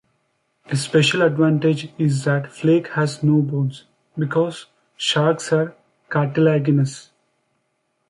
[0.65, 3.85] A special advantage is that flake has no bones,
[4.17, 4.65] because
[4.97, 5.75] sharks are
[6.09, 7.11] cartilaginous.